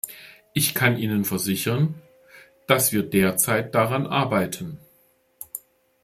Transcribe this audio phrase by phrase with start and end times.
[0.53, 1.93] Ich kann Ihnen versichern,
[2.65, 4.79] dass wir derzeit daran arbeiten.